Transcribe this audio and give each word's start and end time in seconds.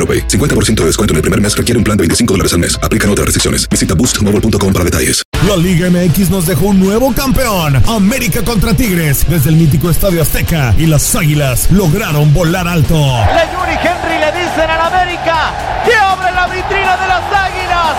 AroPay. 0.00 0.26
50% 0.28 0.80
de 0.80 0.86
descuento 0.86 1.12
en 1.12 1.16
el 1.16 1.22
primer 1.22 1.40
mes 1.40 1.56
requiere 1.56 1.78
un 1.78 1.84
plan 1.84 1.96
de 1.96 2.02
25 2.02 2.34
dólares 2.34 2.52
al 2.54 2.60
mes. 2.60 2.80
Aplican 2.82 3.10
otras 3.10 3.26
restricciones. 3.26 3.68
Visita 3.68 3.94
boostmobile.com 3.94 4.72
para 4.72 4.84
detalles. 4.84 5.22
La 5.46 5.56
Liga 5.56 5.88
MX 5.88 6.28
nos 6.30 6.46
dejó 6.46 6.66
un 6.66 6.80
nuevo 6.80 7.14
campeón. 7.14 7.82
América 7.88 8.42
contra 8.42 8.74
Tigres 8.74 9.24
desde 9.28 9.48
el 9.50 9.56
mítico 9.56 9.88
Estadio 9.90 10.20
Azteca 10.20 10.74
y 10.76 10.86
las 10.86 11.14
Águilas 11.14 11.70
lograron 11.70 12.32
volar 12.34 12.68
alto. 12.68 12.94
Le 12.94 13.48
Yuri 13.52 13.78
Henry 13.80 14.18
le 14.20 14.32
dicen 14.38 14.68
al 14.68 14.92
América 14.92 15.54
que 15.84 15.94
abre 15.94 16.30
la 16.32 16.46
vitrina 16.46 16.96
de 16.96 17.08
las 17.08 17.24
Águilas 17.32 17.96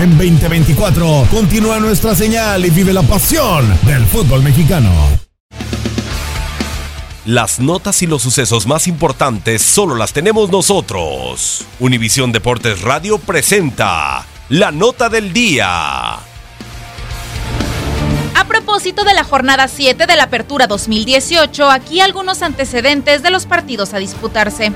En 0.00 0.16
2024 0.16 1.26
continúa 1.28 1.80
nuestra 1.80 2.14
señal 2.14 2.64
y 2.64 2.70
vive 2.70 2.92
la 2.92 3.02
pasión 3.02 3.66
del 3.84 4.06
fútbol 4.06 4.44
mexicano. 4.44 4.92
Las 7.24 7.58
notas 7.58 8.00
y 8.02 8.06
los 8.06 8.22
sucesos 8.22 8.68
más 8.68 8.86
importantes 8.86 9.60
solo 9.60 9.96
las 9.96 10.12
tenemos 10.12 10.52
nosotros. 10.52 11.64
Univisión 11.80 12.30
Deportes 12.30 12.82
Radio 12.82 13.18
presenta 13.18 14.24
la 14.48 14.70
nota 14.70 15.08
del 15.08 15.32
día. 15.32 16.14
A 16.14 16.20
propósito 18.46 19.02
de 19.02 19.14
la 19.14 19.24
jornada 19.24 19.66
7 19.66 20.06
de 20.06 20.16
la 20.16 20.24
Apertura 20.24 20.68
2018, 20.68 21.72
aquí 21.72 22.00
algunos 22.00 22.42
antecedentes 22.42 23.24
de 23.24 23.30
los 23.30 23.46
partidos 23.46 23.94
a 23.94 23.98
disputarse. 23.98 24.72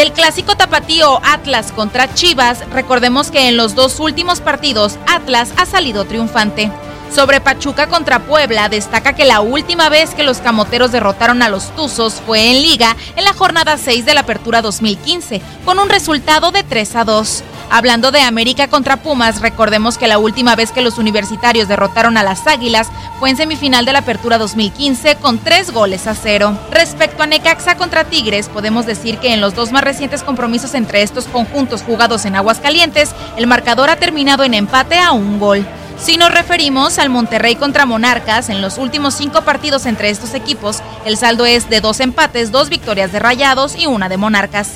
Del 0.00 0.14
clásico 0.14 0.56
tapatío 0.56 1.20
Atlas 1.22 1.72
contra 1.72 2.14
Chivas, 2.14 2.64
recordemos 2.70 3.30
que 3.30 3.48
en 3.48 3.58
los 3.58 3.74
dos 3.74 4.00
últimos 4.00 4.40
partidos 4.40 4.96
Atlas 5.06 5.52
ha 5.58 5.66
salido 5.66 6.06
triunfante. 6.06 6.72
Sobre 7.14 7.40
Pachuca 7.40 7.88
contra 7.88 8.20
Puebla, 8.20 8.68
destaca 8.68 9.14
que 9.14 9.24
la 9.24 9.40
última 9.40 9.88
vez 9.88 10.14
que 10.14 10.22
los 10.22 10.38
camoteros 10.38 10.92
derrotaron 10.92 11.42
a 11.42 11.48
los 11.48 11.74
Tuzos 11.74 12.22
fue 12.24 12.50
en 12.50 12.62
Liga 12.62 12.96
en 13.16 13.24
la 13.24 13.32
jornada 13.32 13.76
6 13.76 14.04
de 14.06 14.14
la 14.14 14.20
Apertura 14.20 14.62
2015, 14.62 15.42
con 15.64 15.80
un 15.80 15.88
resultado 15.88 16.52
de 16.52 16.62
3 16.62 16.96
a 16.96 17.04
2. 17.04 17.42
Hablando 17.68 18.12
de 18.12 18.20
América 18.20 18.68
contra 18.68 18.96
Pumas, 18.96 19.40
recordemos 19.40 19.98
que 19.98 20.06
la 20.06 20.18
última 20.18 20.54
vez 20.54 20.70
que 20.70 20.82
los 20.82 20.98
universitarios 20.98 21.66
derrotaron 21.66 22.16
a 22.16 22.22
las 22.22 22.46
Águilas 22.46 22.88
fue 23.18 23.30
en 23.30 23.36
semifinal 23.36 23.84
de 23.84 23.92
la 23.92 24.00
Apertura 24.00 24.38
2015 24.38 25.16
con 25.16 25.38
3 25.38 25.72
goles 25.72 26.06
a 26.06 26.14
0. 26.14 26.56
Respecto 26.70 27.24
a 27.24 27.26
Necaxa 27.26 27.76
contra 27.76 28.04
Tigres, 28.04 28.48
podemos 28.48 28.86
decir 28.86 29.18
que 29.18 29.34
en 29.34 29.40
los 29.40 29.56
dos 29.56 29.72
más 29.72 29.82
recientes 29.82 30.22
compromisos 30.22 30.74
entre 30.74 31.02
estos 31.02 31.24
conjuntos 31.24 31.82
jugados 31.82 32.24
en 32.24 32.36
Aguascalientes, 32.36 33.10
el 33.36 33.48
marcador 33.48 33.90
ha 33.90 33.96
terminado 33.96 34.44
en 34.44 34.54
empate 34.54 34.98
a 34.98 35.10
un 35.10 35.40
gol. 35.40 35.66
Si 36.00 36.16
nos 36.16 36.32
referimos 36.32 36.98
al 36.98 37.10
Monterrey 37.10 37.56
contra 37.56 37.84
Monarcas, 37.84 38.48
en 38.48 38.62
los 38.62 38.78
últimos 38.78 39.12
cinco 39.12 39.42
partidos 39.42 39.84
entre 39.84 40.08
estos 40.08 40.32
equipos, 40.32 40.80
el 41.04 41.18
saldo 41.18 41.44
es 41.44 41.68
de 41.68 41.82
dos 41.82 42.00
empates, 42.00 42.50
dos 42.50 42.70
victorias 42.70 43.12
de 43.12 43.18
Rayados 43.18 43.76
y 43.76 43.86
una 43.86 44.08
de 44.08 44.16
Monarcas. 44.16 44.70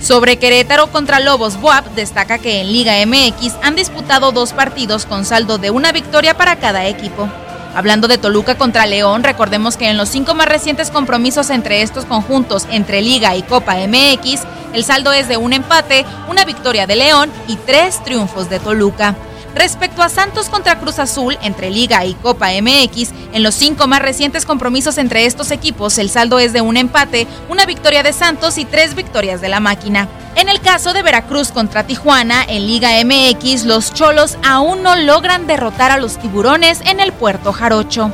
Sobre 0.00 0.38
Querétaro 0.38 0.86
contra 0.86 1.20
Lobos 1.20 1.60
Boab, 1.60 1.84
destaca 1.94 2.38
que 2.38 2.62
en 2.62 2.72
Liga 2.72 2.94
MX 3.04 3.56
han 3.62 3.76
disputado 3.76 4.32
dos 4.32 4.54
partidos 4.54 5.04
con 5.04 5.26
saldo 5.26 5.58
de 5.58 5.70
una 5.70 5.92
victoria 5.92 6.34
para 6.34 6.56
cada 6.56 6.86
equipo. 6.86 7.28
Hablando 7.74 8.08
de 8.08 8.16
Toluca 8.16 8.56
contra 8.56 8.86
León, 8.86 9.22
recordemos 9.22 9.76
que 9.76 9.90
en 9.90 9.98
los 9.98 10.08
cinco 10.08 10.34
más 10.34 10.48
recientes 10.48 10.90
compromisos 10.90 11.50
entre 11.50 11.82
estos 11.82 12.06
conjuntos, 12.06 12.66
entre 12.70 13.02
Liga 13.02 13.36
y 13.36 13.42
Copa 13.42 13.76
MX, 13.86 14.40
el 14.72 14.82
saldo 14.82 15.12
es 15.12 15.28
de 15.28 15.36
un 15.36 15.52
empate, 15.52 16.06
una 16.28 16.46
victoria 16.46 16.86
de 16.86 16.96
León 16.96 17.30
y 17.48 17.56
tres 17.56 18.02
triunfos 18.02 18.48
de 18.48 18.60
Toluca. 18.60 19.14
Respecto 19.54 20.02
a 20.02 20.08
Santos 20.08 20.48
contra 20.48 20.78
Cruz 20.78 20.98
Azul 20.98 21.36
entre 21.42 21.70
Liga 21.70 22.04
y 22.04 22.14
Copa 22.14 22.48
MX, 22.60 23.10
en 23.32 23.42
los 23.42 23.54
cinco 23.54 23.86
más 23.88 24.00
recientes 24.00 24.46
compromisos 24.46 24.96
entre 24.96 25.26
estos 25.26 25.50
equipos, 25.50 25.98
el 25.98 26.08
saldo 26.08 26.38
es 26.38 26.52
de 26.52 26.60
un 26.60 26.76
empate, 26.76 27.26
una 27.48 27.66
victoria 27.66 28.02
de 28.02 28.12
Santos 28.12 28.58
y 28.58 28.64
tres 28.64 28.94
victorias 28.94 29.40
de 29.40 29.48
la 29.48 29.58
máquina. 29.60 30.08
En 30.36 30.48
el 30.48 30.60
caso 30.60 30.92
de 30.92 31.02
Veracruz 31.02 31.50
contra 31.50 31.84
Tijuana, 31.84 32.44
en 32.46 32.66
Liga 32.66 32.90
MX, 33.04 33.64
los 33.64 33.92
Cholos 33.92 34.38
aún 34.44 34.82
no 34.84 34.94
logran 34.94 35.48
derrotar 35.48 35.90
a 35.90 35.98
los 35.98 36.18
tiburones 36.18 36.80
en 36.84 37.00
el 37.00 37.12
Puerto 37.12 37.52
Jarocho. 37.52 38.12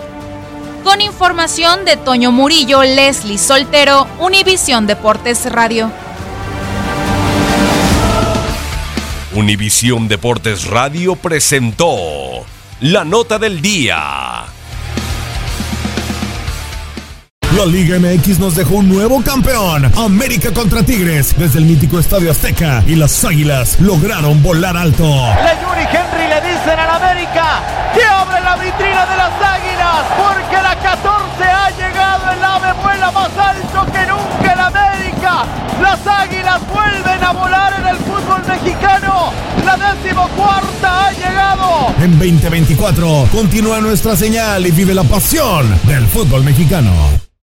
Con 0.82 1.02
información 1.02 1.84
de 1.84 1.96
Toño 1.96 2.32
Murillo, 2.32 2.82
Leslie 2.82 3.38
Soltero, 3.38 4.06
Univisión 4.20 4.86
Deportes 4.86 5.50
Radio. 5.52 5.90
Univisión 9.36 10.08
Deportes 10.08 10.64
Radio 10.64 11.14
presentó 11.14 12.46
la 12.80 13.04
nota 13.04 13.38
del 13.38 13.60
día. 13.60 14.46
La 17.54 17.66
Liga 17.66 17.98
MX 17.98 18.38
nos 18.38 18.56
dejó 18.56 18.76
un 18.76 18.88
nuevo 18.88 19.22
campeón. 19.22 19.92
América 19.94 20.52
contra 20.54 20.82
Tigres 20.82 21.34
desde 21.38 21.58
el 21.58 21.66
mítico 21.66 21.98
Estadio 21.98 22.30
Azteca 22.30 22.82
y 22.86 22.94
las 22.94 23.22
Águilas 23.26 23.78
lograron 23.80 24.42
volar 24.42 24.74
alto. 24.74 25.04
Ha 40.82 41.12
llegado. 41.12 41.94
En 42.00 42.18
2024 42.18 43.28
continúa 43.32 43.80
nuestra 43.80 44.16
señal 44.16 44.66
y 44.66 44.70
vive 44.70 44.94
la 44.94 45.04
pasión 45.04 45.66
del 45.86 46.06
fútbol 46.06 46.44
mexicano. 46.44 47.25